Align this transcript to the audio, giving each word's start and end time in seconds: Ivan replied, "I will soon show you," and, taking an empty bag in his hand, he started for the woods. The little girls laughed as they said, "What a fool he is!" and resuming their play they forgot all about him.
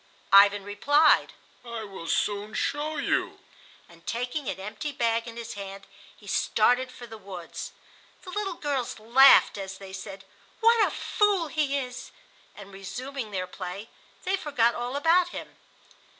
Ivan 0.33 0.63
replied, 0.63 1.33
"I 1.63 1.83
will 1.83 2.07
soon 2.07 2.55
show 2.55 2.97
you," 2.97 3.37
and, 3.87 4.07
taking 4.07 4.49
an 4.49 4.59
empty 4.59 4.91
bag 4.91 5.27
in 5.27 5.37
his 5.37 5.53
hand, 5.53 5.85
he 6.17 6.25
started 6.25 6.91
for 6.91 7.05
the 7.05 7.19
woods. 7.19 7.71
The 8.23 8.31
little 8.31 8.55
girls 8.55 8.97
laughed 8.97 9.59
as 9.59 9.77
they 9.77 9.93
said, 9.93 10.25
"What 10.59 10.87
a 10.87 10.89
fool 10.89 11.49
he 11.49 11.77
is!" 11.77 12.09
and 12.55 12.73
resuming 12.73 13.29
their 13.29 13.45
play 13.45 13.89
they 14.23 14.35
forgot 14.37 14.73
all 14.73 14.95
about 14.95 15.27
him. 15.29 15.55